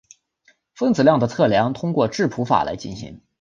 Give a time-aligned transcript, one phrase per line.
[0.73, 3.21] 分子量的测量通过质谱法来进行。